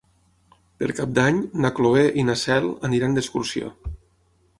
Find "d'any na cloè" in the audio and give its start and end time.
1.17-2.05